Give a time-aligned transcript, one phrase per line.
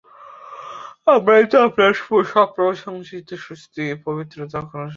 [1.07, 1.91] আমরাই তো আপনার
[2.33, 3.09] সপ্রশংস
[3.53, 4.89] স্তুতি ও পবিত্রতা ঘোষণা করি।